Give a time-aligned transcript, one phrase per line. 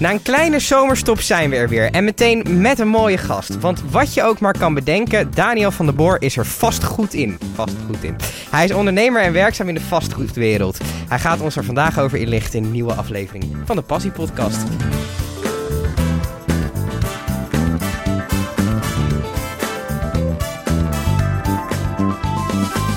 [0.00, 1.90] Na een kleine zomerstop zijn we er weer.
[1.90, 3.60] En meteen met een mooie gast.
[3.60, 7.14] Want wat je ook maar kan bedenken, Daniel van der Boor is er vast goed
[7.14, 7.38] in.
[7.54, 8.16] Vast goed in.
[8.50, 10.78] Hij is ondernemer en werkzaam in de vastgoedwereld.
[11.08, 14.62] Hij gaat ons er vandaag over inlichten in een nieuwe aflevering van de Passie Podcast.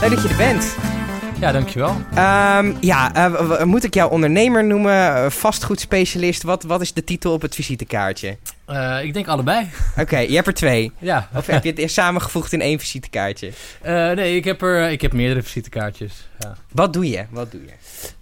[0.01, 0.92] Leuk dat je er bent.
[1.43, 1.95] Ja, dankjewel.
[2.15, 5.15] Ehm ja, eh, moet ik jou ondernemer noemen?
[5.15, 6.43] Eh, vastgoedspecialist?
[6.43, 8.37] Wat, wat is de titel op het visitekaartje?
[8.65, 9.69] Eh, ik denk allebei.
[10.01, 10.91] Oké, je hebt er twee.
[10.99, 11.29] Ja.
[11.35, 13.51] Of heb je het samengevoegd in één visitekaartje?
[13.83, 16.27] Nee, ik heb, er, ik heb meerdere visitekaartjes.
[16.39, 16.55] Ja.
[16.71, 17.25] Wat doe je?
[17.29, 17.71] Wat doe je?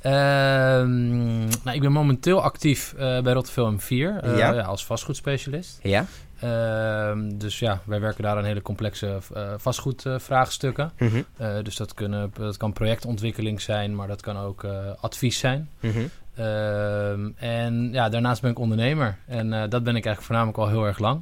[0.02, 4.54] Ehm, nou, ik ben momenteel actief bij Rotterdam 4 eh, Ja.
[4.54, 5.80] ja, als vastgoedspecialist.
[5.82, 6.06] Ja?
[6.42, 10.92] Ehm, dus ja, wij werken daar aan hele complexe eh vastgoedvraagstukken.
[10.98, 15.38] Mhm, Eh, dus dat, kunnen, dat kan projectontwikkeling zijn, maar dat kan ook eh, advies
[15.40, 15.70] zijn.
[15.80, 16.00] mhm.
[16.36, 19.18] Ehm, en ja, daarnaast ben ik ondernemer.
[19.28, 21.22] En dat ben ik eigenlijk voornamelijk al heel erg lang.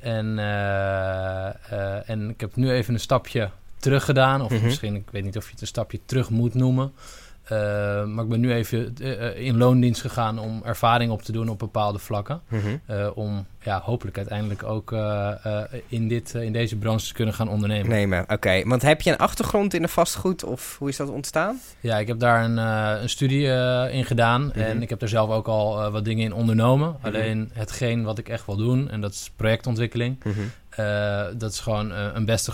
[0.00, 0.38] En,
[2.06, 4.40] en ik heb nu even een stapje terug gedaan.
[4.42, 4.64] Of Mhm.
[4.64, 6.92] misschien, ik weet niet of je het een stapje terug moet noemen.
[7.44, 11.48] Eh, maar ik ben nu even eh, in loondienst gegaan om ervaring op te doen
[11.48, 12.40] op bepaalde vlakken.
[12.48, 12.76] Mhm.
[12.86, 14.92] Eh, om ja, hopelijk uiteindelijk ook
[15.88, 17.88] in, dit, in deze branche te kunnen gaan ondernemen.
[17.88, 18.62] Nee, maar oké.
[18.64, 21.60] Want heb je een achtergrond in de vastgoed of hoe is dat ontstaan?
[21.80, 22.56] Ja, ik heb daar een,
[23.02, 23.46] een studie
[23.90, 24.44] in gedaan.
[24.44, 24.58] Mhm.
[24.58, 26.96] En ik heb er zelf ook al wat dingen in ondernomen.
[27.00, 30.18] Alleen hetgeen wat ik echt wil doen, en dat is projectontwikkeling.
[30.76, 32.50] Eh, dat is gewoon eh, een best,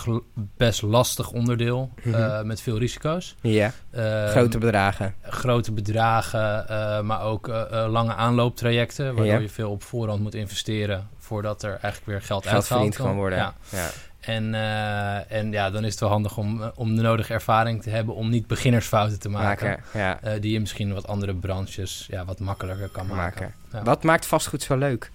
[0.57, 3.35] best lastig onderdeel eh, met veel risico's.
[3.41, 5.15] Ja, Ehm, grote bedragen.
[5.21, 6.65] grote bedragen,
[7.05, 7.47] maar ook
[7.87, 9.37] lange aanlooptrajecten, waardoor Ja.
[9.39, 13.37] je veel op voorhand moet investeren voordat er eigenlijk weer geld, Geld uitgehaald kan worden.
[13.37, 13.53] Ja.
[13.69, 13.89] Ja.
[14.19, 14.53] En,
[15.29, 18.29] en ja, dan is het wel handig om, om de nodige ervaring te hebben om
[18.29, 19.67] niet beginnersfouten te maken.
[19.67, 19.83] Maken.
[19.93, 20.39] Ja.
[20.39, 23.53] die je misschien wat andere branches ja, wat makkelijker kan maken.
[23.71, 23.85] Maken.
[23.85, 25.11] Wat maakt vastgoed zo leuk?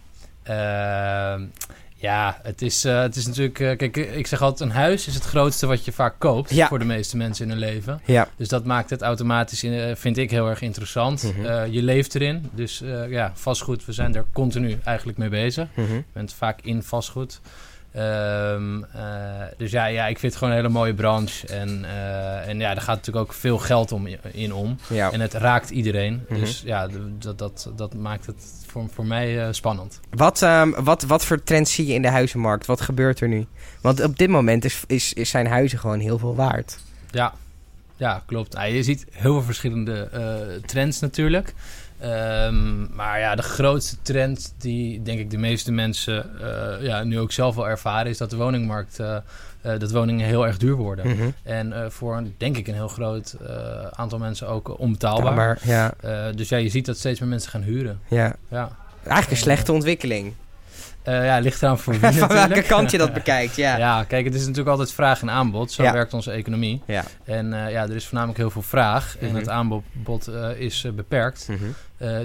[1.99, 3.61] Ja, het is, eh, het is natuurlijk...
[3.61, 6.55] eh, kijk, ik zeg altijd, een huis is het grootste wat je vaak koopt...
[6.55, 6.69] Ja.
[6.69, 8.01] voor de meeste mensen in hun leven.
[8.05, 8.29] Ja.
[8.37, 11.23] Dus dat maakt het automatisch, in, eh, vind ik, heel erg interessant.
[11.23, 11.47] Mhm.
[11.47, 12.51] Eh, je leeft erin.
[12.53, 15.69] Dus eh, ja, vastgoed, we zijn er continu eigenlijk mee bezig.
[15.75, 15.95] Mhm.
[15.95, 17.41] Je bent vaak in vastgoed.
[17.97, 19.03] Ehm, eh,
[19.57, 21.47] dus ja, ja, ik vind het gewoon een hele mooie branche.
[21.47, 24.79] En, eh, en ja, er gaat natuurlijk ook veel geld om, in om.
[24.89, 25.13] Ja.
[25.13, 26.25] En het raakt iedereen.
[26.29, 26.41] Mhm.
[26.41, 30.01] Dus ja, dat, dat, dat maakt het voor, voor mij eh, spannend.
[30.11, 32.67] Wat, ehm, wat, wat voor trends zie je in de huizenmarkt?
[32.67, 33.47] Wat gebeurt er nu?
[33.81, 36.79] Want op dit moment is, is, is zijn huizen gewoon heel veel waard.
[37.11, 37.35] Ja,
[37.97, 38.55] ja klopt.
[38.55, 40.11] Nou, je ziet heel veel verschillende
[40.67, 41.55] trends natuurlijk.
[41.99, 47.19] Ehm, maar ja, de grootste trend die denk ik de meeste mensen eh, ja, nu
[47.19, 48.11] ook zelf wel ervaren...
[48.11, 49.17] is dat de woningmarkt, eh,
[49.61, 51.09] eh, dat woningen heel erg duur worden.
[51.09, 51.29] Mhm.
[51.43, 53.37] En voor, denk ik, een heel groot
[53.91, 55.35] aantal mensen ook onbetaalbaar.
[55.35, 55.95] Maar ja,
[56.33, 58.01] dus ja, je ziet dat steeds meer mensen gaan huren.
[58.09, 58.37] ja.
[58.49, 58.71] Ja,
[59.13, 60.33] Eigenlijk een slechte ontwikkeling.
[61.03, 63.77] Eh, ja ligt eraan voor wie Van welke kant je dat bekijkt, ja.
[63.79, 65.73] Ja, kijk, het is natuurlijk altijd vraag en aanbod.
[65.73, 65.93] Zo Ja.
[65.93, 66.83] werkt onze economie.
[66.87, 67.05] Ja.
[67.25, 69.17] En eh, ja, er is voornamelijk heel veel vraag.
[69.21, 69.37] En Mhm.
[69.37, 71.49] het aanbod eh, is beperkt.
[71.51, 71.65] Mhm.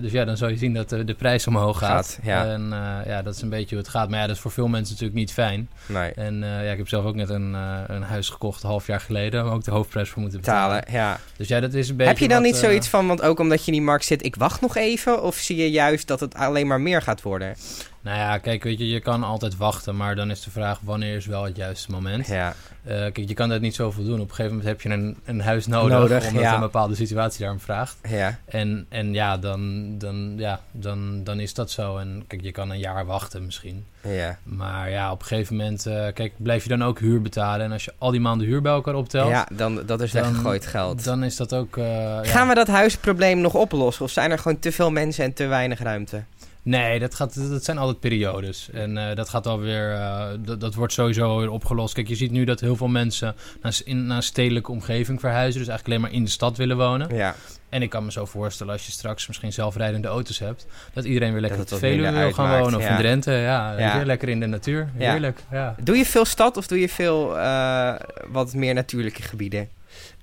[0.02, 1.90] Dus ja, dan zou je zien dat de, de prijs omhoog gaat.
[2.08, 2.46] Gaat, ja.
[2.46, 2.70] En
[3.06, 4.10] ja, dat is een beetje hoe het gaat.
[4.10, 5.70] Maar ja, dat is voor veel mensen natuurlijk niet fijn.
[5.86, 6.12] Nee.
[6.12, 7.54] En ja, ik heb zelf ook net een,
[7.88, 9.44] een huis gekocht, een half jaar geleden.
[9.44, 10.84] Waar ook de hoofdprijs voor moeten betalen.
[10.92, 11.20] Ja.
[11.38, 13.40] Dus ja, dat is een beetje Heb je dan wat, niet zoiets van, want ook
[13.40, 15.24] omdat je in die markt zit, ik wacht nog even?
[15.24, 17.56] Of zie je juist dat het alleen maar meer gaat worden?
[18.04, 19.96] Nou ja, kijk, weet je, je kan altijd wachten.
[19.98, 22.28] Maar dan is de vraag, wanneer is wel het juiste moment?
[22.28, 22.54] Ja.
[22.84, 24.20] Eh, kijk, je kan dat niet zoveel doen.
[24.20, 26.54] Op een gegeven moment heb je een, een huis nodig, Nodig, omdat ja.
[26.54, 27.98] een bepaalde situatie daarom vraagt.
[28.10, 28.40] Ja.
[28.46, 31.98] En, en ja, dan, dan, ja dan, dan is dat zo.
[31.98, 33.86] En kijk, je kan een jaar wachten misschien.
[34.08, 34.38] Ja.
[34.44, 37.66] Maar ja, op een gegeven moment, eh, kijk, blijf je dan ook huur betalen.
[37.66, 40.22] En als je al die maanden huur bij elkaar optelt, Ja, dan, dat is Dan-
[40.24, 41.04] weggegooid geld.
[41.04, 41.78] dan is dat ook...
[41.78, 42.24] eh, ja.
[42.24, 44.06] Gaan we dat huisprobleem nog oplossen?
[44.06, 46.24] Of zijn er gewoon te veel mensen en te weinig ruimte?
[46.64, 48.70] Nee, dat, gaat, dat zijn altijd periodes.
[48.74, 49.92] En eh, dat gaat alweer.
[49.94, 51.94] eh dat, dat wordt sowieso weer opgelost.
[51.94, 55.60] Kijk, je ziet nu dat heel veel mensen naar, in, naar een stedelijke omgeving verhuizen.
[55.60, 57.16] Dus eigenlijk alleen maar in de stad willen wonen.
[57.16, 57.36] Ja.
[57.70, 61.32] En ik kan me zo voorstellen, als je straks misschien zelfrijdende auto's hebt, dat iedereen
[61.32, 62.80] weer lekker op het de Veluwe wil gaan wonen.
[62.80, 62.90] Of ja.
[62.90, 63.80] in Drenthe, ja.
[63.80, 63.96] Ja.
[63.96, 64.90] Weer lekker in de natuur.
[64.98, 65.76] Heerlijk, ja.
[65.84, 67.94] Doe je veel stad of doe je veel eh,
[68.28, 69.70] wat meer natuurlijke gebieden?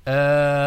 [0.09, 0.15] Eh,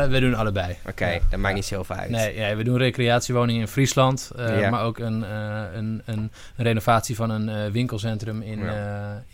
[0.09, 0.75] we doen allebei.
[0.87, 1.19] Oké, Ja.
[1.29, 2.09] dat maakt niet zoveel uit.
[2.09, 4.31] Nee, ja, we doen recreatiewoningen in Friesland.
[4.37, 4.69] eh, Ja.
[4.69, 8.59] Maar ook een, eh, een, een, renovatie van een winkelcentrum in,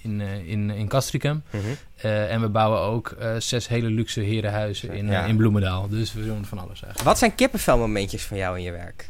[0.02, 1.44] in, in, in Castricum.
[1.50, 1.64] Mhm.
[2.02, 5.88] En we bouwen ook zes hele luxe herenhuizen in, in Bloemendaal.
[5.90, 7.04] Dus we doen van alles eigenlijk.
[7.04, 9.08] Wat zijn kippenvelmomentjes van jou in je werk?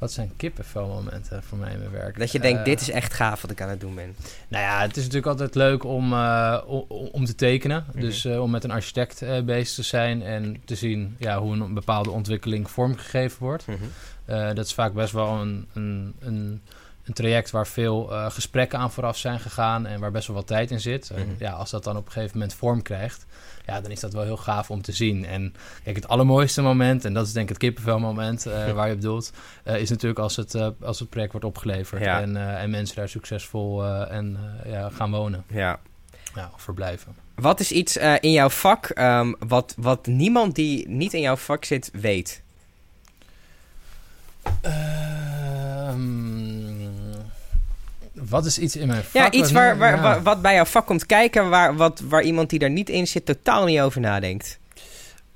[0.00, 2.18] Wat zijn kippenvelmomenten voor mij in mijn werk?
[2.18, 4.16] Dat je denkt, Eh, dit is echt gaaf wat ik aan het doen ben.
[4.48, 6.58] Nou ja, het is natuurlijk altijd leuk om, eh,
[6.88, 7.84] om te tekenen.
[7.88, 8.00] Mhm.
[8.00, 11.74] Dus eh, om met een architect bezig te zijn en te zien ja, hoe een
[11.74, 13.66] bepaalde ontwikkeling vormgegeven wordt.
[13.66, 14.54] Mhm.
[14.54, 16.62] Dat is vaak best wel een, een, een,
[17.10, 20.46] een traject waar veel eh, gesprekken aan vooraf zijn gegaan en waar best wel wat
[20.46, 21.10] tijd in zit.
[21.10, 21.34] En Mhm.
[21.38, 23.26] ja, als dat dan op een gegeven moment vorm krijgt,
[23.66, 25.24] ja, dan is dat wel heel gaaf om te zien.
[25.26, 25.54] En
[25.84, 29.00] kijk, het allermooiste moment, en dat is denk ik het kippenvelmoment eh, waar je op
[29.00, 29.32] doelt,
[29.64, 32.20] eh, is natuurlijk als het, eh, als het project wordt opgeleverd Ja.
[32.20, 35.78] en, eh, en mensen daar succesvol eh, en eh, ja, gaan wonen, Ja.
[36.34, 37.14] ja, of verblijven.
[37.34, 41.36] Wat is iets eh, in jouw vak ehm, wat, wat niemand die niet in jouw
[41.36, 42.42] vak zit weet?
[48.30, 49.12] Wat is iets in mijn vak?
[49.12, 52.58] Ja, iets waar, waar, wat bij jouw vak komt kijken, waar, wat, waar iemand die
[52.58, 54.59] daar niet in zit totaal niet over nadenkt.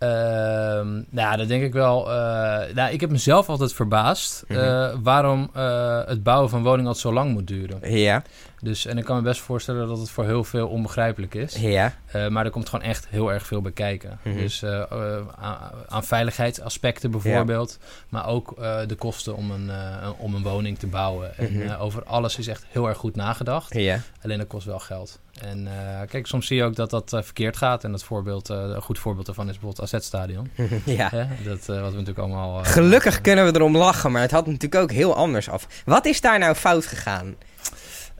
[0.05, 2.13] Ehm, nou, dat denk ik wel.
[2.13, 4.59] eh, nou, ik heb mezelf altijd verbaasd Mhm.
[4.59, 7.91] eh, waarom eh, het bouwen van woningen altijd zo lang moet duren.
[7.97, 8.23] Ja,
[8.61, 11.55] Dus, en ik kan me best voorstellen dat het voor heel veel onbegrijpelijk is.
[11.55, 11.93] ja.
[12.31, 14.19] Maar er komt gewoon echt heel erg veel bij kijken.
[14.23, 14.37] Mhm.
[14.37, 14.65] Dus
[15.37, 15.59] aan,
[15.89, 17.79] aan veiligheidsaspecten bijvoorbeeld.
[18.09, 18.55] Maar ook
[18.87, 19.71] de kosten om een,
[20.19, 21.37] om een woning te bouwen.
[21.37, 21.81] En Mhm.
[21.81, 23.75] over alles is echt heel erg goed nagedacht.
[23.75, 23.99] Ja.
[24.23, 25.19] Alleen dat kost wel geld.
[25.41, 27.85] En eh, kijk, soms zie je ook dat dat eh, verkeerd gaat.
[27.85, 30.51] En dat voorbeeld, eh, een goed voorbeeld daarvan is bijvoorbeeld AZ Stadion.
[30.85, 31.11] ja.
[31.45, 32.65] Dat, wat we natuurlijk allemaal...
[32.65, 35.67] Gelukkig kunnen we erom lachen, maar het had natuurlijk ook heel anders af.
[35.85, 37.35] Wat is daar nou fout gegaan?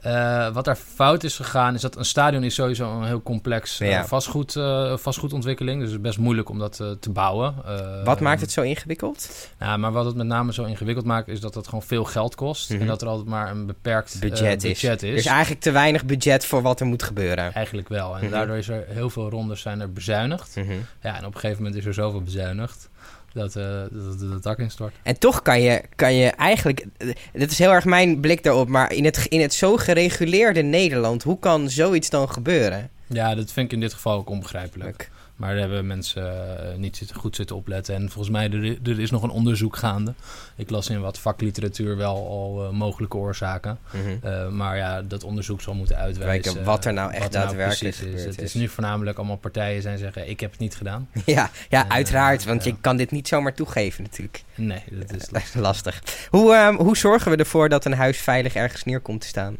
[0.05, 3.79] Eh, wat er fout is gegaan, is dat een stadion is sowieso een heel complex
[3.79, 4.05] eh, Ja.
[4.05, 5.79] vastgoed, eh, vastgoedontwikkeling.
[5.79, 7.55] Dus het is best moeilijk om dat te bouwen.
[8.03, 9.49] Wat maakt het zo ingewikkeld?
[9.59, 12.35] Nou, maar wat het met name zo ingewikkeld maakt, is dat het gewoon veel geld
[12.35, 12.69] kost.
[12.69, 12.81] Mhm.
[12.81, 14.83] En dat er altijd maar een beperkt Budget is.
[14.83, 14.99] is.
[14.99, 17.53] Dus eigenlijk te weinig budget voor wat er moet gebeuren.
[17.53, 18.15] Eigenlijk wel.
[18.15, 18.31] En Mhm.
[18.31, 20.55] daardoor is er heel veel rondes zijn er bezuinigd.
[20.55, 20.71] Mhm.
[21.01, 22.89] Ja, en op een gegeven moment is er zoveel bezuinigd
[23.35, 24.93] dat, eh dat, dat het dak instort.
[25.03, 26.85] En toch kan je, kan je eigenlijk...
[26.97, 30.61] eh, Dit is heel erg mijn blik daarop, maar in het, in het zo gereguleerde
[30.61, 31.23] Nederland...
[31.23, 32.89] hoe kan zoiets dan gebeuren?
[33.07, 35.09] Ja, dat vind ik in dit geval ook onbegrijpelijk.
[35.35, 37.95] Maar daar hebben mensen eh, niet zitten, goed zitten opletten.
[37.95, 40.13] En volgens mij, er, er is nog een onderzoek gaande.
[40.55, 43.77] Ik las in wat vakliteratuur wel al eh, mogelijke oorzaken.
[43.91, 44.27] Mhm.
[44.27, 46.41] Eh, maar ja, dat onderzoek zal moeten uitwijzen.
[46.43, 48.25] Kijken wat er nou echt nou daadwerkelijk precies is.
[48.25, 48.53] Het is.
[48.53, 50.29] nu voornamelijk allemaal partijen zijn zeggen...
[50.29, 51.09] ik heb het niet gedaan.
[51.25, 54.43] Ja, ja uiteraard, want je kan dit niet zomaar toegeven natuurlijk.
[54.55, 55.61] Nee, dat is lastig.
[55.67, 56.01] Lastig.
[56.29, 59.57] Hoe, ehm, hoe zorgen we ervoor dat een huis veilig ergens neer komt te staan?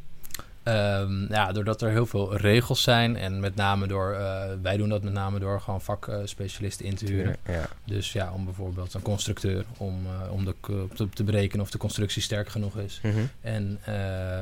[0.66, 4.90] Ehm, ja, doordat er heel veel regels zijn en met name door, eh, wij doen
[4.90, 7.36] dat met name door gewoon vakspecialisten in te huren.
[7.48, 7.68] Ja.
[7.84, 10.56] Dus ja, om bijvoorbeeld een constructeur, om, eh, om de,
[10.94, 13.00] te, te berekenen of de constructie sterk genoeg is.
[13.04, 13.20] Mhm.
[13.42, 13.94] En eh,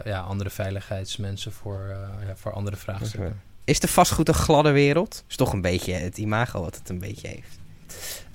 [0.03, 1.95] ja, andere veiligheidsmensen voor,
[2.27, 3.41] ja, voor andere vraagstukken.
[3.63, 5.23] Is de vastgoed een gladde wereld?
[5.27, 7.59] Is toch een beetje het imago wat het een beetje heeft.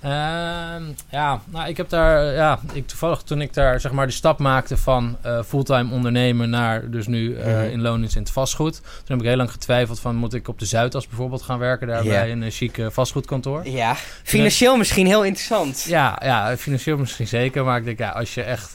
[0.01, 4.13] Ehm, ja, nou, ik heb daar, ja, ik toevallig toen ik daar zeg maar de
[4.13, 7.49] stap maakte van eh, fulltime ondernemer naar dus nu Mhm.
[7.61, 8.75] in loondienst in het vastgoed.
[8.83, 11.87] Toen heb ik heel lang getwijfeld van moet ik op de Zuidas bijvoorbeeld gaan werken
[11.87, 13.69] daar bij een eh, vastgoedkantoor.
[13.69, 15.85] Ja, financieel misschien heel interessant.
[15.89, 18.73] Ja, ja, financieel misschien zeker, maar ik denk ja, als je echt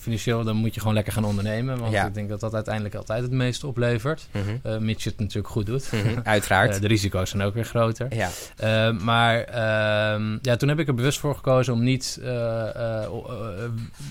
[0.00, 2.06] financieel, dan moet je gewoon lekker gaan ondernemen, want Ja.
[2.06, 4.26] ik denk dat dat uiteindelijk altijd het meeste oplevert,
[4.62, 5.92] eh mits je het natuurlijk goed doet.
[5.92, 6.80] Mhm, Uiteraard.
[6.82, 8.06] De risico's zijn ook weer groter.
[8.14, 8.28] ja.
[8.64, 13.04] Uh, maar ehm, ja, toen heb ik er bewust voor gekozen om niet uh, uh,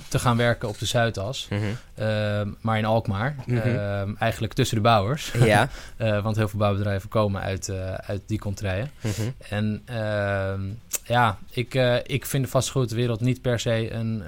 [0.08, 1.62] te gaan werken op de Zuidas, Mhm.
[1.96, 3.36] Ehm, maar in Alkmaar.
[3.46, 3.58] Mhm.
[3.58, 5.32] Ehm, eigenlijk tussen de bouwers.
[5.44, 5.70] Ja.
[6.24, 7.72] Want heel veel bouwbedrijven komen uit,
[8.06, 8.92] uit die contraien.
[9.02, 9.30] Mhm.
[9.50, 10.62] En ehm,
[11.04, 11.74] ja, ik,
[12.06, 14.24] ik vind de vastgoedwereld niet per se een,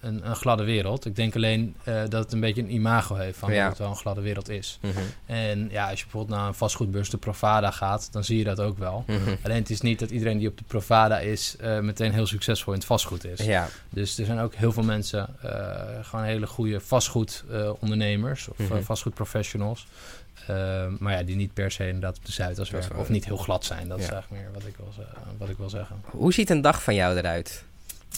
[0.00, 1.06] een, een, gladde wereld.
[1.06, 3.60] Ik denk alleen dat het een beetje een imago heeft van Ja.
[3.60, 4.78] dat het wel een gladde wereld is.
[5.26, 8.60] En ja, als je bijvoorbeeld naar een vastgoedbeurs, de Provada, gaat, dan zie je dat
[8.60, 9.04] ook wel.
[9.42, 12.72] Alleen het is niet dat iedereen die op de Provada is, uh, meteen heel succesvol
[12.72, 13.40] in het vastgoed is.
[13.44, 13.68] Ja.
[13.90, 15.50] Dus er zijn ook heel veel mensen, uh,
[16.02, 18.82] gewoon hele goede vastgoedondernemers of Mhm.
[18.82, 19.86] vastgoedprofessionals.
[20.98, 22.96] Maar ja, die niet per se inderdaad op de Zuidas werken.
[22.98, 23.88] Of niet heel glad zijn.
[23.88, 24.92] Dat is eigenlijk meer wat ik, wil,
[25.38, 25.96] wat ik wil zeggen.
[26.04, 27.64] Hoe ziet een dag van jou eruit?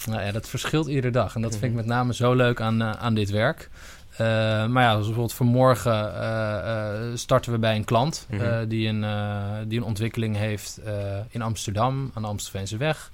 [0.07, 1.35] Nou ja, dat verschilt iedere dag.
[1.35, 1.79] En dat vind ik Mhm.
[1.79, 3.69] met name zo leuk aan, aan dit werk.
[4.13, 4.19] Uh,
[4.67, 8.69] maar ja, bijvoorbeeld vanmorgen uh, starten we bij een klant Mhm.
[8.69, 9.05] die, een,
[9.69, 10.81] die een ontwikkeling heeft
[11.29, 13.11] in Amsterdam, aan de Amstelveense weg.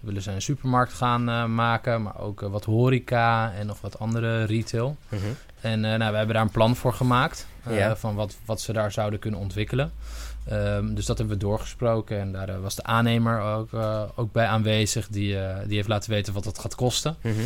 [0.00, 4.44] We willen ze een supermarkt gaan maken, maar ook wat horeca en nog wat andere
[4.44, 4.96] retail.
[5.08, 5.20] Mhm.
[5.60, 7.96] En nou, we hebben daar een plan voor gemaakt Ja.
[7.96, 9.92] van wat, wat ze daar zouden kunnen ontwikkelen.
[10.50, 14.32] Um, dus dat hebben we doorgesproken en daar uh, was de aannemer ook, uh, ook
[14.32, 15.08] bij aanwezig.
[15.08, 17.16] Die, uh, die heeft laten weten wat dat gaat kosten.
[17.22, 17.38] Mhm.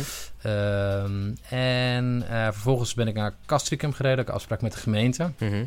[0.51, 4.25] Um, en vervolgens ben ik naar Castricum gereden.
[4.25, 5.31] Ik afspraak met de gemeente.
[5.37, 5.63] Mhm.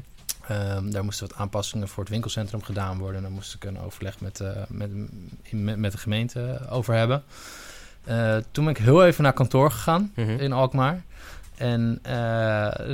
[0.51, 3.17] Um, daar moesten wat aanpassingen voor het winkelcentrum gedaan worden.
[3.17, 4.91] En daar moest ik een overleg met, met,
[5.51, 7.23] met, met, de gemeente over hebben.
[8.51, 10.31] Toen ben ik heel even naar kantoor gegaan Mhm.
[10.31, 11.03] in Alkmaar.
[11.61, 12.13] En uh,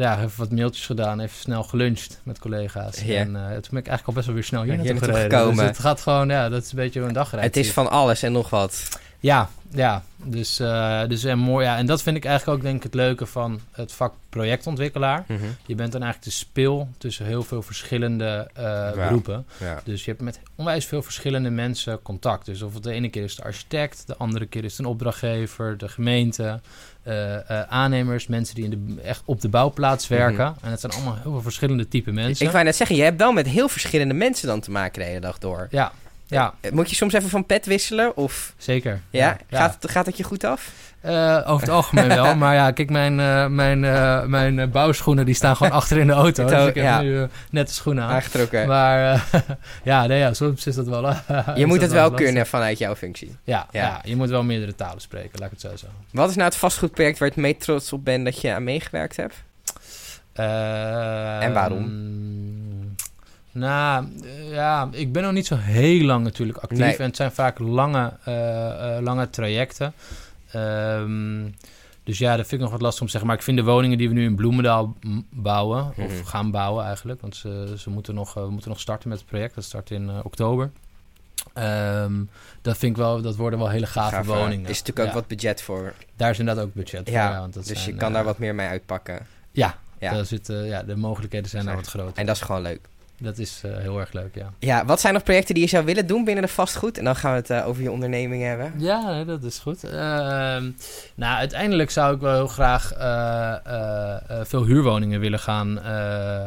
[0.01, 2.97] ja, even wat mailtjes gedaan, even snel geluncht met collega's.
[2.97, 5.31] En uh, toen ben ik eigenlijk al best wel weer snel hier Ja, naartoe gereden.
[5.39, 5.57] gekomen.
[5.57, 7.45] Dus het gaat gewoon, ja, dat is een beetje een dagreis.
[7.47, 8.89] Het is van alles en nog wat.
[9.27, 10.03] Ja, ja.
[10.17, 11.67] Dus, eh, dus en mooi.
[11.67, 11.77] Ja.
[11.77, 15.25] En dat vind ik eigenlijk ook denk ik het leuke van het vak projectontwikkelaar.
[15.29, 15.45] Mhm.
[15.67, 18.93] Je bent dan eigenlijk de spil tussen heel veel verschillende eh, Ja.
[18.95, 19.47] beroepen.
[19.61, 19.81] Ja.
[19.85, 22.47] Dus je hebt met onwijs veel verschillende mensen contact.
[22.47, 24.93] Dus of het de ene keer is de architect, de andere keer is het een
[24.93, 26.61] opdrachtgever, de gemeente,
[27.03, 30.57] eh, eh, aannemers, mensen die in de, echt op de bouwplaats werken.
[30.63, 32.47] En het zijn allemaal heel veel verschillende type mensen.
[32.47, 35.09] Ik wou net zeggen, je hebt wel met heel verschillende mensen dan te maken de
[35.09, 35.69] hele dag door.
[35.71, 35.93] Ja,
[36.27, 38.17] ja, Moet je soms even van pet wisselen?
[38.17, 39.01] Of zeker.
[39.11, 39.59] ja, ja.
[39.59, 40.71] Gaat, het, gaat het je goed af?
[41.01, 42.37] Eh, over het algemeen wel.
[42.47, 46.07] Maar ja, kijk, mijn, eh, mijn, eh, mijn eh, bouwschoenen die staan gewoon achter in
[46.07, 46.45] de auto.
[46.45, 47.01] Dus ik heb ja.
[47.01, 48.11] nu eh, net de schoenen aan.
[48.11, 48.67] Aangetrokken.
[48.69, 49.41] Maar eh,
[49.85, 51.09] ja, nee, ja, soms is dat wel...
[51.09, 53.37] eh, je moet het wel kunnen vanuit jouw functie.
[53.45, 53.83] Ja, Ja.
[53.83, 54.01] ja.
[54.05, 55.99] je moet wel meerdere talen spreken, laat ik het zo zeggen.
[56.13, 58.65] Wat is nou het vastgoedproject waar je het mee trots op bent dat je aan
[58.65, 59.35] meegewerkt hebt?
[60.33, 61.83] Eh, En waarom?
[61.83, 62.95] mm,
[63.59, 66.79] nou, eh, ja, ik ben nog niet zo heel lang natuurlijk actief.
[66.79, 66.97] Nee.
[66.97, 69.93] En het zijn vaak lange, eh, eh, lange trajecten.
[70.51, 71.45] Ehm,
[72.05, 73.31] dus ja, dat vind ik nog wat lastig om te zeggen.
[73.31, 74.95] Maar ik vind de woningen die we nu in Bloemendaal
[75.31, 76.01] bouwen, Mhm.
[76.07, 79.27] of gaan bouwen eigenlijk, want ze, ze moeten, nog, we moeten nog starten met het
[79.27, 79.55] project.
[79.55, 80.71] Dat start in oktober.
[81.53, 82.13] Ehm,
[82.63, 84.27] dat vind ik wel, dat worden wel hele gave, Gave.
[84.29, 84.65] woningen.
[84.65, 85.21] Er is natuurlijk ook Ja.
[85.21, 85.95] wat budget voor.
[86.17, 87.41] Daar is inderdaad ook budget Ja, voor.
[87.41, 89.27] want dat dus je kan daar wat meer mee uitpakken.
[89.53, 90.13] Ja, Ja.
[90.13, 92.17] Daar zit, ja, de mogelijkheden zijn daar wat groter.
[92.17, 92.81] En dat is gewoon leuk.
[93.19, 94.53] Dat is eh, heel erg leuk, ja.
[94.59, 96.99] Ja, wat zijn nog projecten die je zou willen doen binnen de vastgoed?
[96.99, 98.73] En dan gaan we het eh, over je onderneming hebben.
[98.77, 99.85] Ja, dat is goed.
[99.85, 100.71] Ehm,
[101.15, 105.79] nou, uiteindelijk zou ik wel heel graag eh, veel huurwoningen willen gaan,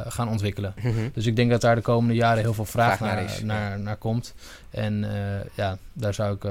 [0.07, 0.73] gaan ontwikkelen.
[0.83, 1.09] Mhm.
[1.13, 3.41] Dus ik denk dat daar de komende jaren heel veel vraag, Vraag naar naar, is,
[3.43, 4.33] naar, naar, komt.
[4.69, 5.05] En
[5.53, 6.41] ja, daar zou ik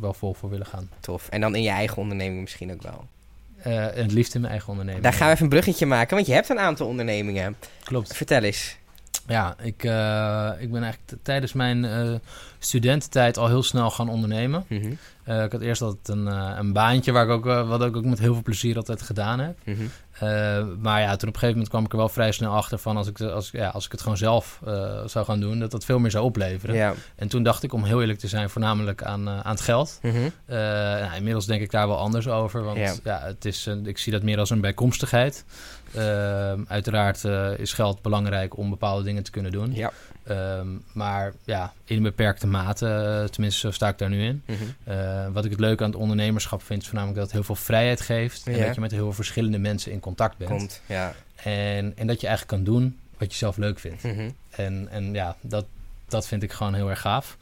[0.00, 0.90] wel vol voor willen gaan.
[1.00, 1.28] Tof.
[1.28, 3.06] En dan in je eigen onderneming misschien ook wel.
[3.94, 5.04] Het liefst in mijn eigen onderneming.
[5.04, 7.56] Daar gaan we even een bruggetje maken, want je hebt een aantal ondernemingen.
[7.84, 8.16] Klopt.
[8.16, 8.78] Vertel eens.
[9.30, 12.14] Ja, ik, eh, ik ben eigenlijk tijdens mijn eh,
[12.58, 14.64] studententijd al heel snel gaan ondernemen.
[14.68, 14.92] Mhm.
[15.24, 16.26] Eh, ik had eerst altijd een,
[16.58, 19.56] een baantje waar ik ook, wat ik ook met heel veel plezier altijd gedaan heb.
[19.64, 19.82] Mhm.
[20.80, 22.96] Maar ja, toen op een gegeven moment kwam ik er wel vrij snel achter van
[22.96, 24.60] als ik, als, ja, als ik het gewoon zelf
[25.06, 26.74] zou gaan doen, dat dat veel meer zou opleveren.
[27.16, 29.98] En toen dacht ik, om heel eerlijk te zijn, voornamelijk aan, aan het geld.
[30.02, 30.28] Mhm.
[30.46, 32.94] Nou, inmiddels denk ik daar wel anders over, want Ja.
[33.04, 33.20] ja.
[33.22, 35.44] het is, een- ik zie dat meer als een bijkomstigheid.
[35.94, 39.74] Eh, uiteraard eh, is geld belangrijk om bepaalde dingen te kunnen doen.
[39.74, 39.92] Ja.
[40.24, 44.42] Ehm, maar ja, in een beperkte mate, eh, tenminste zo sta ik daar nu in.
[44.46, 44.58] Mhm.
[44.84, 47.64] Eh, wat ik het leuke aan het ondernemerschap vind, is voornamelijk dat het heel veel
[47.64, 48.46] vrijheid geeft.
[48.46, 50.50] En dat je met heel veel verschillende mensen in contact bent.
[50.50, 51.14] Komt, ja.
[51.34, 54.02] En, en dat je eigenlijk kan doen wat je zelf leuk vindt.
[54.02, 54.30] Mhm.
[54.50, 55.64] En, en ja, dat,
[56.08, 57.36] dat vind ik gewoon heel erg gaaf.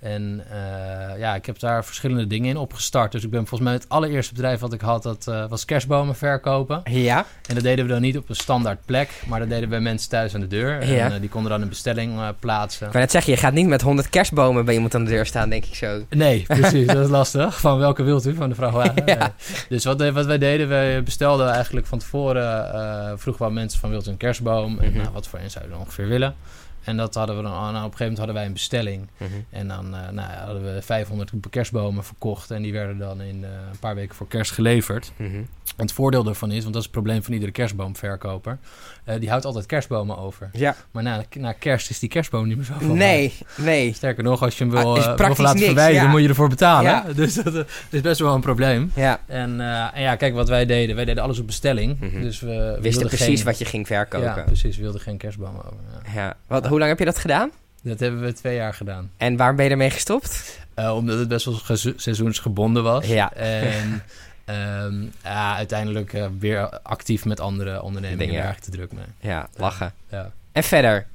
[0.00, 3.12] En eh, ja, ik heb daar verschillende dingen in opgestart.
[3.12, 6.14] Dus ik ben volgens mij het allereerste bedrijf wat ik had, dat eh, was kerstbomen
[6.16, 6.80] verkopen.
[6.84, 7.24] Ja.
[7.48, 9.80] En dat deden we dan niet op een standaard plek, maar dat deden we bij
[9.80, 10.86] mensen thuis aan de deur.
[10.86, 11.04] Ja.
[11.04, 12.86] En eh, die konden dan een bestelling plaatsen.
[12.86, 15.26] Ik wou net zeggen, je gaat niet met 100 kerstbomen bij iemand aan de deur
[15.26, 16.02] staan, denk ik zo.
[16.08, 16.86] Nee, precies.
[16.86, 17.60] dat is lastig.
[17.60, 18.34] Van welke wilt u?
[18.34, 19.02] Van de vrachtwagen.
[19.10, 19.34] Ja.
[19.68, 22.72] Dus wat, wat wij deden, wij bestelden eigenlijk van tevoren...
[22.74, 24.78] eh vroegen we aan mensen van wilt u een kerstboom?
[24.78, 24.98] En Mhm.
[24.98, 26.34] nou, wat voor een zou je dan ongeveer willen?
[26.84, 27.52] En dat hadden we dan...
[27.52, 29.08] Nou, op een gegeven moment hadden wij een bestelling.
[29.16, 29.30] Mhm.
[29.50, 32.50] En dan eh, nou, hadden we 500 kerstbomen verkocht.
[32.50, 35.12] En die werden dan in eh, een paar weken voor kerst geleverd.
[35.16, 35.42] Mhm.
[35.76, 38.58] En het voordeel daarvan is, want dat is het probleem van iedere kerstboomverkoper...
[39.04, 40.50] eh, die houdt altijd kerstbomen over.
[40.52, 40.76] Ja.
[40.90, 43.92] Maar na, na kerst is die kerstboom niet meer zo van Nee, nee.
[43.92, 46.10] Sterker nog, als je hem Ah, wil, eh, wil laten verwijderen, ja.
[46.10, 46.90] moet je ervoor betalen.
[46.90, 47.04] Ja.
[47.20, 48.92] Dus dat is best wel een probleem.
[48.94, 49.20] Ja.
[49.26, 50.96] En, en ja, kijk wat wij deden.
[50.96, 52.00] Wij deden alles op bestelling.
[52.00, 52.20] Mhm.
[52.20, 52.48] Dus we
[52.80, 54.26] Wist wilden je precies geen, wat je ging verkopen.
[54.26, 54.76] Ja, precies.
[54.76, 55.78] We wilden geen kerstbomen over.
[56.14, 56.20] Ja.
[56.20, 56.36] Ja.
[56.46, 57.50] Wat, hoe lang heb je dat gedaan?
[57.82, 59.10] Dat hebben we twee jaar gedaan.
[59.16, 60.58] En waar ben je ermee gestopt?
[60.74, 63.06] Eh, omdat het best wel ge- seizoensgebonden was.
[63.06, 63.32] Ja.
[63.32, 64.02] En
[64.44, 68.26] ehm, ja, uiteindelijk eh, weer actief met andere ondernemingen.
[68.26, 68.42] Dingen.
[68.42, 69.30] Eigenlijk te druk mee.
[69.32, 69.92] Ja, lachen.
[70.10, 70.30] Ja.
[70.52, 71.06] En verder?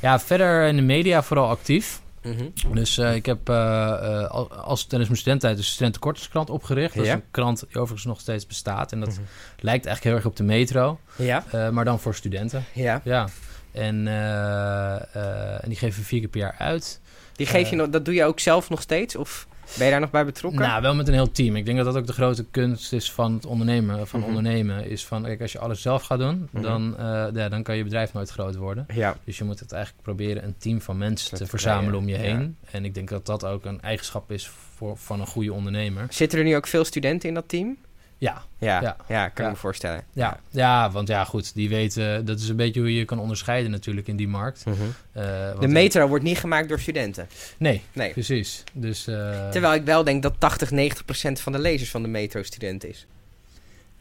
[0.00, 2.00] ja, verder in de media vooral actief.
[2.22, 2.74] Mhm.
[2.74, 6.94] Dus eh, ik heb al- als tijdens mijn studententijd de Studentenkortingskrant opgericht.
[6.94, 7.10] Dat Ja.
[7.14, 8.92] is een krant die overigens nog steeds bestaat.
[8.92, 9.20] En dat Mhm.
[9.58, 11.44] lijkt eigenlijk heel erg op de metro, Ja.
[11.70, 12.64] maar dan voor studenten.
[12.72, 13.00] Ja.
[13.04, 13.28] Ja.
[13.72, 17.00] En, eh, eh, en die geven we vier keer per jaar uit.
[17.32, 17.80] Die geef je Eh.
[17.80, 19.16] nog, dat doe je ook zelf nog steeds?
[19.16, 20.60] Of ben je daar nog bij betrokken?
[20.60, 21.56] Nou, wel met een heel team.
[21.56, 24.06] Ik denk dat dat ook de grote kunst is van het ondernemen.
[24.06, 24.28] Van Mhm.
[24.28, 26.62] ondernemen is van, kijk, als je alles zelf gaat doen, Mhm.
[26.62, 26.94] dan,
[27.34, 28.86] ja, dan kan je bedrijf nooit groot worden.
[28.94, 29.16] ja.
[29.24, 32.16] Dus je moet het eigenlijk proberen een team van mensen Dat te verzamelen om je
[32.16, 32.56] heen.
[32.70, 36.06] En ik denk dat dat ook een eigenschap is voor, van een goede ondernemer.
[36.10, 37.76] Zitten er nu ook veel studenten in dat team?
[38.22, 38.96] Ja, Ja, ja.
[39.08, 39.28] Ja.
[39.28, 39.50] kan Ja.
[39.50, 40.04] ik me voorstellen.
[40.12, 43.18] Ja, ja, want ja, goed, die weten, dat is een beetje hoe je je kan
[43.18, 44.64] onderscheiden natuurlijk in die markt.
[44.64, 44.76] Mhm.
[45.12, 45.22] Eh,
[45.60, 47.28] De metro wordt niet gemaakt door studenten.
[47.58, 48.10] Nee, Nee.
[48.12, 48.64] precies.
[48.72, 52.08] Dus, eh, Terwijl ik wel denk dat 80, 90 procent van de lezers van de
[52.08, 53.06] metro student is.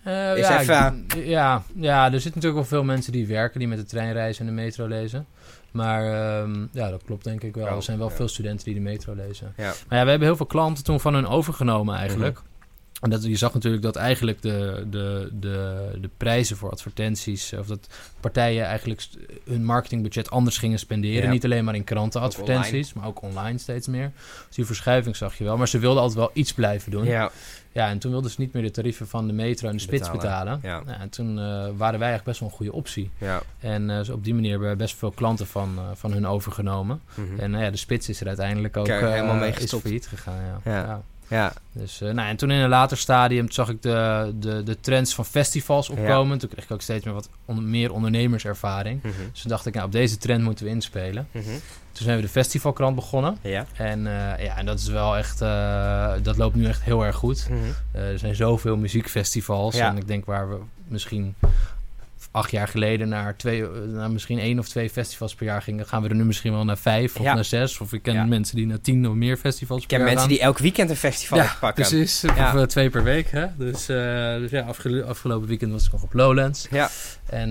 [0.04, 3.60] Eh, Is ja, even- ik- ja, ja, er zitten natuurlijk wel veel mensen die werken,
[3.60, 5.26] die met de trein reizen en de metro lezen.
[5.72, 6.04] Maar
[6.42, 7.66] ehm, ja, dat klopt denk ik wel.
[7.68, 8.16] Oh, er zijn wel ja.
[8.16, 9.54] veel studenten die de metro lezen.
[9.58, 9.74] Ja.
[9.88, 12.36] Maar ja, we hebben heel veel klanten toen van hun overgenomen eigenlijk.
[12.38, 12.50] Mhm.
[13.02, 17.54] En dat, je zag natuurlijk dat eigenlijk de, de, de, de prijzen voor advertenties...
[17.54, 17.88] of dat
[18.20, 19.08] partijen eigenlijk
[19.46, 21.24] hun marketingbudget anders gingen spenderen.
[21.24, 21.30] Ja.
[21.30, 24.12] Niet alleen maar in krantenadvertenties, maar ook online steeds meer.
[24.48, 25.58] Dus die verschuiving zag je wel.
[25.58, 27.06] Maar ze wilden altijd wel iets blijven doen.
[27.06, 27.32] Ja.
[27.74, 30.12] Ja, en toen wilden ze niet meer de tarieven van de metro en de spits
[30.12, 30.84] Betalen, betalen.
[30.88, 30.94] ja.
[30.94, 33.10] Ja, en toen eh, waren wij eigenlijk best wel een goede optie.
[33.18, 33.42] Ja.
[33.60, 37.02] En eh, op die manier hebben we best veel klanten van, eh, van hun overgenomen.
[37.14, 37.40] Mhm.
[37.40, 39.82] En nou ja, de spits is er uiteindelijk ook Kijk, eh, helemaal mee is gestopt.
[39.84, 40.62] failliet gegaan.
[40.64, 41.02] Ja.
[41.32, 41.54] Ja.
[41.72, 45.16] Dus, eh, nou, en toen in een later stadium zag ik de, de, de trends
[45.16, 46.38] van festivals opkomen.
[46.38, 49.04] Toen kreeg ik ook steeds meer wat meer ondernemerservaring.
[49.04, 49.14] Mhm.
[49.32, 51.28] Dus toen dacht ik, nou, op deze trend moeten we inspelen.
[51.32, 51.46] Mhm.
[51.92, 53.38] Toen zijn we de festivalkrant begonnen.
[53.42, 53.66] Ja.
[53.74, 57.16] En, eh, ja, en dat is wel echt, eh, dat loopt nu echt heel erg
[57.16, 57.48] goed.
[57.50, 57.60] Mhm.
[57.92, 59.76] Er zijn zoveel muziekfestivals.
[59.76, 59.88] Ja.
[59.88, 60.58] En ik denk waar we
[60.88, 61.36] misschien
[62.32, 65.88] acht jaar geleden naar, twee, eh, naar misschien één of twee festivals per jaar gingen,
[65.88, 67.34] gaan we er nu misschien wel naar vijf of Ja.
[67.34, 67.80] naar zes.
[67.80, 68.26] Of ik ken Ja.
[68.26, 70.38] mensen die naar tien of meer festivals Ik per ken jaar mensen gaan.
[70.38, 71.86] die elk weekend een festival Ja, pakken.
[71.88, 73.32] Precies, of eh, twee per week.
[73.32, 73.46] Hè?
[73.58, 73.98] Dus, eh,
[74.36, 76.68] dus ja, afgelo- afgelopen weekend was ik nog op Lowlands.
[76.72, 76.90] Ja.
[77.26, 77.50] En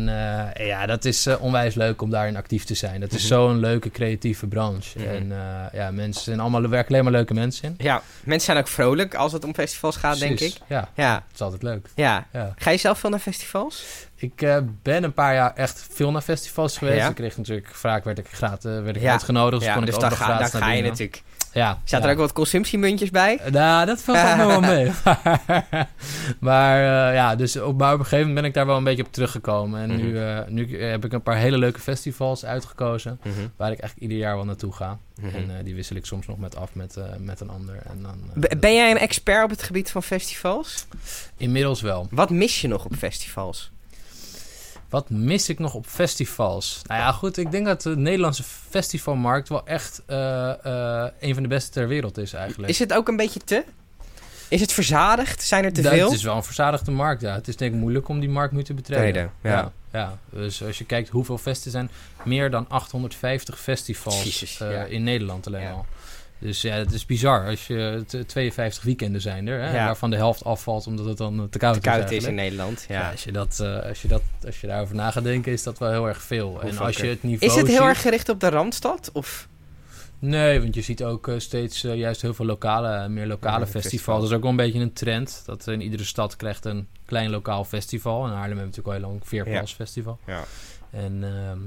[0.57, 3.01] ja, dat is onwijs leuk om daarin actief te zijn.
[3.01, 3.27] Dat is Mhm.
[3.27, 4.99] zo'n leuke creatieve branche.
[4.99, 5.09] Mhm.
[5.09, 5.29] En
[5.73, 7.75] ja, mensen zijn allemaal, er werken alleen maar leuke mensen in.
[7.79, 10.55] Ja, mensen zijn ook vrolijk als het om festivals gaat, denk ik.
[10.69, 11.87] Ja, Ja, het is altijd leuk.
[11.95, 12.27] ja.
[12.33, 12.55] Ja.
[12.57, 13.85] Ga je zelf veel naar festivals?
[14.21, 16.97] Ik eh, ben een paar jaar echt veel naar festivals geweest.
[16.99, 17.09] Ja.
[17.09, 19.13] Ik kreeg natuurlijk vaak werd ik gratis werd ik Ja.
[19.13, 19.59] uitgenodigd.
[19.59, 21.23] Dus ja, kon dus ik nog ga, ga je natuurlijk.
[21.53, 23.39] Ja, Zaten er ook wat consumptiemuntjes bij?
[23.39, 24.91] Eh, Nou, dat valt nog wel mee.
[26.39, 26.77] maar
[27.09, 29.03] eh, ja, dus op, maar op een gegeven moment ben ik daar wel een beetje
[29.05, 29.81] op teruggekomen.
[29.81, 33.19] En nu, eh, nu heb ik een paar hele leuke festivals uitgekozen.
[33.23, 33.31] Mhm.
[33.57, 34.99] Waar ik eigenlijk ieder jaar wel naartoe ga.
[35.21, 35.37] Mhm.
[35.37, 37.75] En eh, die wissel ik soms nog met af met, eh, met een ander.
[37.75, 40.87] En dan, eh, Ben jij een expert op het gebied van festivals?
[41.37, 42.07] Inmiddels wel.
[42.11, 43.71] Wat mis je nog op festivals?
[44.91, 46.81] Wat mis ik nog op festivals?
[46.87, 50.51] Nou ja, goed, ik denk dat de Nederlandse festivalmarkt wel echt eh,
[51.05, 52.69] eh, een van de beste ter wereld is eigenlijk.
[52.73, 53.65] Is het ook een beetje te?
[54.49, 55.43] Is het verzadigd?
[55.43, 56.05] Zijn er te veel?
[56.05, 57.35] Het is wel een verzadigde markt, ja.
[57.35, 59.03] Het is denk ik moeilijk om die markt nu te betreden.
[59.03, 59.51] Treden, ja.
[59.51, 59.73] ja.
[59.93, 60.19] ja.
[60.31, 61.91] Dus als je kijkt hoeveel festen zijn,
[62.23, 64.85] meer dan 850 festivals Jezus, eh, ja.
[64.85, 65.71] in Nederland alleen Ja.
[65.71, 65.87] al.
[66.41, 67.47] Dus ja, het is bizar.
[67.47, 69.85] Als je t- 52 weekenden zijn er, hè, Ja.
[69.87, 72.17] waarvan de helft afvalt omdat het dan eh, te koud, te koud is.
[72.17, 72.35] is in.
[72.35, 72.85] Nederland.
[72.89, 73.01] Ja.
[73.01, 73.11] Ja.
[73.11, 75.79] als, je dat, eh, als, je dat, als je daarover na gaat denken, is dat
[75.79, 76.61] wel heel erg veel.
[76.63, 79.11] En als je het niveau Is het heel ziet- erg gericht op de Randstad?
[79.13, 79.49] Of?
[80.19, 84.21] Nee, want je ziet ook eh, steeds juist heel veel lokale, meer lokale Ja, festivals.
[84.21, 85.43] Dat is ook wel een beetje een trend.
[85.47, 88.19] Dat in iedere stad krijgt een klein lokaal festival.
[88.27, 90.19] In Haarlem hebben we natuurlijk al heel lang Veerplas Festival.
[90.27, 90.45] Ja.
[90.91, 91.59] En, ehm,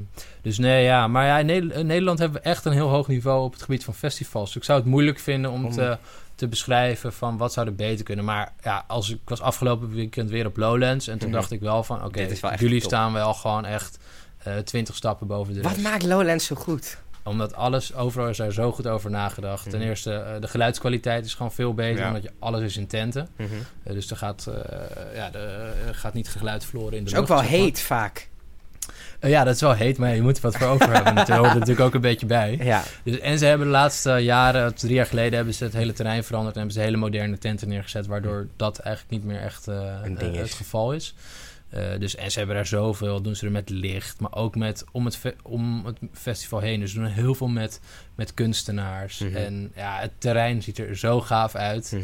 [0.41, 1.07] dus nee, ja.
[1.07, 3.61] Maar ja, in, Nederland, in Nederland hebben we echt een heel hoog niveau op het
[3.61, 4.45] gebied van festivals.
[4.47, 5.97] Dus ik zou het moeilijk vinden om te,
[6.35, 8.25] te beschrijven van wat zou er beter kunnen.
[8.25, 11.07] Maar ja, als ik was afgelopen weekend weer op Lowlands.
[11.07, 11.37] En toen Mhm.
[11.37, 12.89] dacht ik wel van, oké, jullie top.
[12.89, 13.97] staan wel gewoon echt
[14.43, 16.97] eh, twintig stappen boven de Wat maakt Lowlands zo goed?
[17.23, 19.69] omdat alles, overal is er zo goed over nagedacht.
[19.69, 19.87] Ten Mhm.
[19.89, 21.99] eerste, eh, de geluidskwaliteit is gewoon veel beter.
[22.01, 22.07] Ja.
[22.07, 23.27] Omdat je alles is in tenten.
[23.35, 23.49] Mhm.
[23.83, 24.47] Eh, dus er gaat,
[25.15, 28.29] ja, er gaat niet geluid verloren in de Het is ook lucht, wel heet vaak.
[29.23, 31.15] Eh, ja, dat is wel heet, maar je moet er wat voor over hebben.
[31.15, 32.59] Daar hoort er natuurlijk ook een beetje bij.
[32.63, 32.83] Ja.
[33.03, 36.23] Dus, en ze hebben de laatste jaren, drie jaar geleden, hebben ze het hele terrein
[36.23, 36.55] veranderd.
[36.55, 38.05] En hebben ze hele moderne tenten neergezet.
[38.05, 41.15] Waardoor dat eigenlijk niet meer echt eh, eh, het geval is.
[41.99, 45.05] Dus, en ze hebben daar zoveel, doen ze er met licht, maar ook met, om,
[45.05, 46.79] het om het festival heen.
[46.79, 47.79] Dus ze doen heel veel met,
[48.15, 49.19] met kunstenaars.
[49.19, 49.35] Mhm.
[49.35, 51.91] En ja, het terrein ziet er zo gaaf uit.
[51.91, 52.03] Mhm.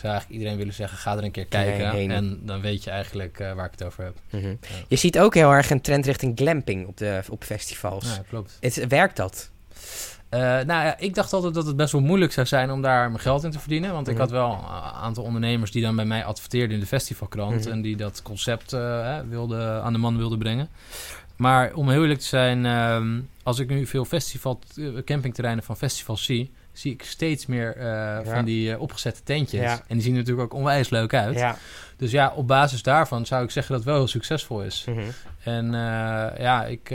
[0.00, 2.10] Zou eigenlijk iedereen willen zeggen, ga er een keer er kijken.
[2.10, 4.14] En dan weet je eigenlijk eh, waar ik het over heb.
[4.30, 4.54] Mhm.
[4.88, 8.04] Je ziet ook heel erg een trend richting glamping op, de, op festivals.
[8.04, 8.56] Ja, klopt.
[8.60, 9.50] Het, werkt dat?
[10.28, 13.08] Eh, nou ja, ik dacht altijd dat het best wel moeilijk zou zijn om daar
[13.10, 13.92] mijn geld in te verdienen.
[13.92, 14.22] Want ik Mhm.
[14.22, 17.60] had wel een aantal ondernemers die dan bij mij adverteerden in de festivalkrant.
[17.64, 17.70] Mhm.
[17.70, 20.68] En die dat concept eh, wilden, aan de man wilden brengen.
[21.36, 24.58] Maar om heel eerlijk te zijn, ehm, als ik nu veel festival,
[25.04, 29.60] campingterreinen van festivals zie, zie ik steeds meer eh, van die eh, opgezette tentjes.
[29.60, 29.72] Ja.
[29.86, 31.38] En die zien er natuurlijk ook onwijs leuk uit.
[31.38, 31.56] Ja.
[31.96, 34.84] Dus ja, op basis daarvan zou ik zeggen dat het wel heel succesvol is.
[34.88, 35.00] Mhm.
[35.44, 36.94] En eh, ja, ik,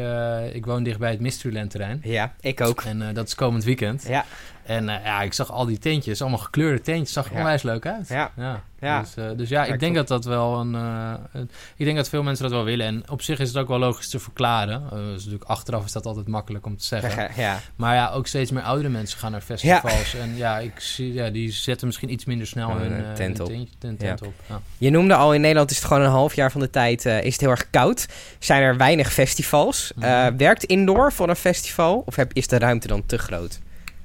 [0.53, 1.99] ik woon dichtbij het Mysteryland terrein.
[2.03, 2.81] Ja, ik ook.
[2.81, 4.05] En dat is komend weekend.
[4.07, 4.25] Ja.
[4.63, 8.07] En ja, ik zag al die tentjes, allemaal gekleurde tentjes, zag er onwijs leuk uit.
[8.07, 8.31] Ja.
[8.79, 9.01] ja.
[9.01, 12.43] Dus, dus ja, ik denk dat dat wel een, een- Ik denk dat veel mensen
[12.43, 12.85] dat wel willen.
[12.85, 14.83] En op zich is het ook wel logisch te verklaren.
[14.89, 17.31] Dus natuurlijk achteraf is dat altijd makkelijk om te zeggen.
[17.41, 17.59] Ja.
[17.75, 19.74] Maar ja, ook steeds meer oudere mensen gaan naar festivals.
[20.21, 23.39] En ja, ik zie, ja, die zetten misschien iets minder snel hun, een eh, tent
[23.39, 23.47] op.
[23.47, 24.07] tent, tent, Ja.
[24.07, 24.33] tent op.
[24.49, 24.61] Ja.
[24.77, 27.23] Je noemde al, in Nederland is het gewoon een half jaar van de tijd eh,
[27.23, 28.05] is het heel erg koud.
[28.39, 29.91] Zijn er weinig festivals?
[29.99, 30.37] Eh, Mhm.
[30.37, 32.03] werkt indoor voor een festival?
[32.05, 33.59] Of heb, is de ruimte dan te groot?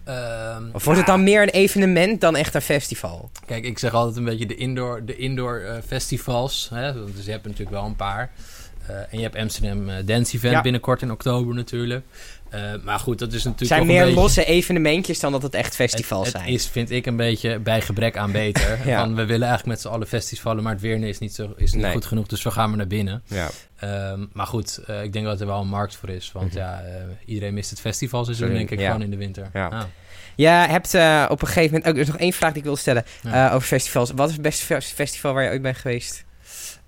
[0.05, 3.31] Ehm, Of wordt het dan meer een evenement dan echt een festival?
[3.47, 6.69] Kijk, ik zeg altijd een beetje de indoor, de indoor eh, festivals.
[6.75, 6.93] Hè?
[7.15, 8.31] Dus je hebt natuurlijk wel een paar.
[8.87, 10.61] Eh, en je hebt Amsterdam eh, Dance Event Ja.
[10.61, 12.05] binnenkort in oktober natuurlijk.
[12.51, 14.21] Eh, maar goed, dat is Het natuurlijk zijn meer beetje...
[14.21, 16.55] losse evenementjes dan dat het echt festivals het, het zijn.
[16.55, 18.79] is, vind ik, een beetje bij gebrek aan beter.
[18.87, 19.09] Ja.
[19.09, 21.83] We willen eigenlijk met z'n allen festivalen, maar het weer is niet, zo, is niet
[21.83, 21.93] Nee.
[21.93, 22.27] goed genoeg.
[22.27, 23.23] Dus we gaan maar naar binnen.
[23.27, 23.49] Ja.
[23.77, 26.33] Ehm, maar goed, ik denk dat er wel een markt voor is.
[26.33, 26.59] Want Mhm.
[26.59, 26.83] ja,
[27.27, 28.87] iedereen mist het festivalseizoen, Sorry, denk ik, ja.
[28.87, 29.51] gewoon in de winter.
[29.53, 29.87] Ja.
[30.37, 31.89] Je hebt eh, op een gegeven moment...
[31.89, 33.53] Ook, er is nog één vraag die ik wil stellen Ja.
[33.53, 34.11] over festivals.
[34.15, 36.25] Wat is het beste fe- festival waar je ooit bent geweest?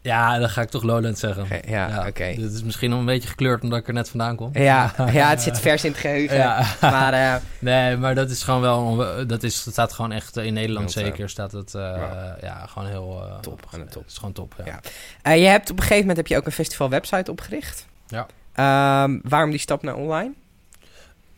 [0.03, 1.47] Ja, dan ga ik toch Lowland zeggen.
[1.67, 2.33] Ja, oké.
[2.37, 4.51] Dit is misschien nog een beetje gekleurd omdat ik er net vandaan kom.
[4.53, 6.37] Ja, ja, het zit vers in het geheugen.
[6.37, 6.65] Ja.
[6.81, 8.97] Maar eh, Nee, maar dat is gewoon wel...
[9.27, 10.37] Dat, is, dat staat gewoon echt...
[10.37, 11.75] In Nederland zeker staat het...
[11.75, 12.37] eh, ja.
[12.43, 12.67] ja.
[12.67, 13.23] gewoon heel...
[13.29, 14.03] eh, Top, gewoon top.
[14.03, 14.81] Het is gewoon top, ja.
[15.23, 15.31] Ja.
[15.33, 17.87] je hebt op een gegeven moment heb je ook een festival website opgericht.
[18.07, 18.27] Ja.
[18.55, 20.33] Ehm, waarom die stap naar online?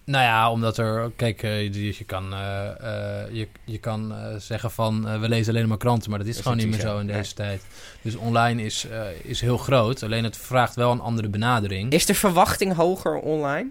[0.05, 1.13] Nou ja, omdat er...
[1.17, 5.21] Kijk, eh, je, je kan, eh, eh, je, je kan eh, zeggen van...
[5.21, 7.07] we lezen alleen maar kranten, maar dat is Dat is gewoon niet meer zo in
[7.07, 7.63] deze tijd.
[8.03, 8.87] Dus online is,
[9.23, 10.03] is heel groot.
[10.03, 11.93] Alleen het vraagt wel een andere benadering.
[11.93, 13.71] Is de verwachting hoger online?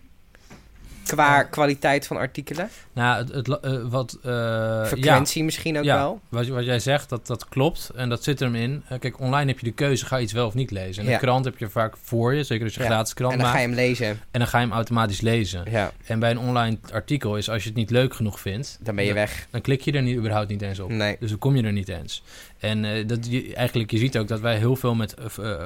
[1.05, 2.69] Qua kwaliteit van artikelen?
[2.93, 4.17] Nou, het, het, eh, wat...
[4.23, 6.21] eh, ja, Frequentie misschien ook ja, wel?
[6.29, 7.91] Wat, wat jij zegt, dat, dat klopt.
[7.95, 8.83] En dat zit er in.
[8.89, 11.03] Eh, kijk, online heb je de keuze, ga je iets wel of niet lezen.
[11.03, 11.15] En Ja.
[11.17, 13.59] de krant heb je vaak voor je, zeker als je gratis krant En dan maakt.
[13.59, 14.07] ga je hem lezen.
[14.31, 15.63] En dan ga je hem automatisch lezen.
[15.71, 18.77] Ja, En bij een online artikel is, als je het niet leuk genoeg vindt...
[18.81, 19.47] dan ben je dan, weg.
[19.49, 20.89] dan klik je er niet, überhaupt niet eens op.
[20.89, 21.15] Nee.
[21.19, 22.23] Dus dan kom je er niet eens.
[22.59, 25.15] En dat, je, eigenlijk, je ziet ook dat wij heel veel met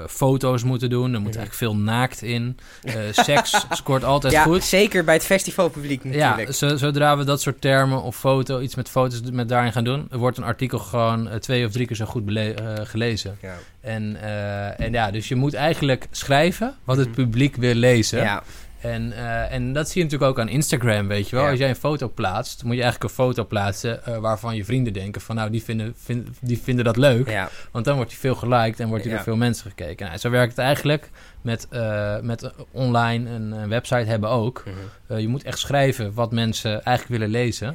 [0.07, 1.13] foto's moeten doen.
[1.13, 1.37] Er moet Mhm.
[1.39, 2.57] eigenlijk veel naakt in.
[3.11, 4.63] Seks scoort altijd Ja, goed.
[4.63, 6.47] zeker bij het festivalpubliek natuurlijk.
[6.47, 9.83] Ja, zo- zodra we dat soort termen of foto, iets met foto's met daarin gaan
[9.83, 13.37] doen, wordt een artikel gewoon eh, twee of drie keer zo goed eh, gelezen.
[13.41, 13.55] Ja.
[13.81, 17.15] En, eh, en ja, dus je moet eigenlijk schrijven wat het Mhm.
[17.15, 18.19] publiek wil lezen.
[18.19, 18.43] Ja,
[18.91, 21.45] En, eh, en dat zie je natuurlijk ook aan Instagram, weet je wel.
[21.45, 21.49] Ja.
[21.51, 24.93] Als jij een foto plaatst, moet je eigenlijk een foto plaatsen eh, waarvan je vrienden
[24.93, 27.29] denken van nou, die vinden, vind- die vinden dat leuk.
[27.29, 27.49] ja.
[27.71, 29.17] Want dan wordt hij veel geliked en wordt hij Ja.
[29.17, 30.05] door veel mensen gekeken.
[30.07, 31.09] Nou, zo werkt het eigenlijk
[31.41, 34.63] met, eh, met online een, een website hebben ook.
[35.07, 35.19] Mhm.
[35.19, 37.73] Je moet echt schrijven wat mensen eigenlijk willen lezen.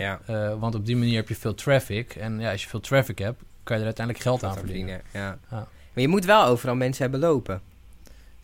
[0.59, 2.15] want op die manier heb je veel traffic.
[2.15, 5.01] En ja, als je veel traffic hebt, kan je er uiteindelijk geld aan verdienen.
[5.13, 5.39] Ja.
[5.51, 7.61] Maar je moet wel overal mensen hebben lopen.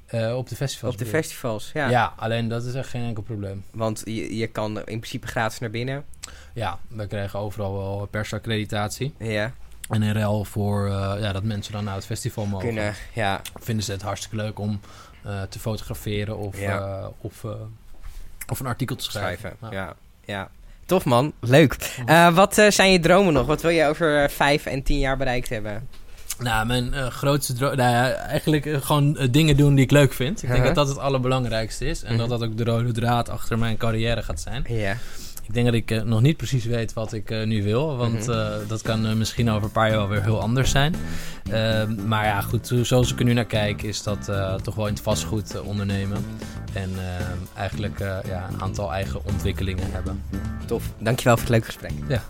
[0.09, 0.92] Eh, op de festivals.
[0.92, 1.88] Op de bedoel festivals, ja.
[1.88, 2.12] Ja.
[2.16, 3.64] alleen dat is echt geen enkel probleem.
[3.71, 6.05] Want je, je kan in principe gratis naar binnen.
[6.53, 9.14] Ja, we krijgen overal wel persaccreditatie.
[9.18, 9.53] Ja,
[9.88, 12.66] En in ruil voor eh, ja, dat mensen dan naar het festival mogen.
[12.66, 12.94] kunnen.
[13.14, 14.81] Ja, Vinden ze het hartstikke leuk om
[15.25, 17.11] eh, te fotograferen of, Ja.
[17.21, 17.44] of,
[18.49, 19.38] of een artikel te schrijven.
[19.38, 19.79] schrijven.
[19.79, 19.85] Ja.
[19.85, 19.94] Ja.
[20.25, 20.51] ja.
[20.87, 21.77] Tof man, leuk.
[22.33, 23.47] Wat zijn je dromen nog?
[23.47, 25.88] Wat wil je over vijf en tien jaar bereikt hebben?
[26.38, 27.77] Nou, mijn eh, grootste droom...
[27.77, 30.42] Nou ja, eigenlijk eh, gewoon eh, dingen doen die ik leuk vind.
[30.42, 30.74] Ik denk Uh-huh.
[30.74, 32.03] dat dat het allerbelangrijkste is.
[32.03, 32.18] En Mhm.
[32.29, 34.64] dat dat ook de rode draad achter mijn carrière gaat zijn.
[34.68, 34.96] Ja.
[35.46, 37.96] Ik denk dat ik nog niet precies weet wat ik eh, nu wil.
[37.96, 38.31] Want Mhm.
[38.38, 40.94] eh, dat kan eh, misschien over een paar jaar wel weer heel anders zijn.
[41.51, 43.83] Ehm, maar ja, goed, zo- zoals ik er nu naar kijk...
[43.83, 46.24] is dat eh, toch wel in het vastgoed ondernemen.
[46.72, 50.22] En ehm, eigenlijk eh, ja, een aantal eigen ontwikkelingen hebben.
[50.66, 50.85] Tof.
[50.98, 51.92] Dankjewel voor het leuke gesprek.
[52.09, 52.22] Ja.